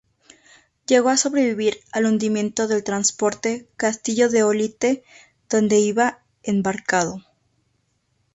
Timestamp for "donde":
5.47-5.77